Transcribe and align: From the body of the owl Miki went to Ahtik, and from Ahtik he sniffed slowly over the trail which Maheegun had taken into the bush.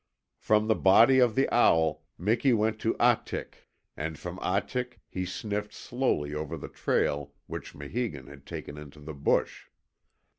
From 0.39 0.65
the 0.67 0.73
body 0.73 1.19
of 1.19 1.35
the 1.35 1.47
owl 1.53 2.03
Miki 2.17 2.53
went 2.53 2.79
to 2.79 2.95
Ahtik, 2.95 3.67
and 3.95 4.17
from 4.17 4.39
Ahtik 4.39 4.99
he 5.07 5.25
sniffed 5.27 5.73
slowly 5.75 6.33
over 6.33 6.57
the 6.57 6.69
trail 6.69 7.33
which 7.45 7.75
Maheegun 7.75 8.25
had 8.25 8.47
taken 8.47 8.79
into 8.79 8.99
the 8.99 9.13
bush. 9.13 9.67